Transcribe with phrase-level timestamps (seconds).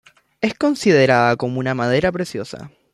[0.41, 2.71] Es considerada como una madera preciosa.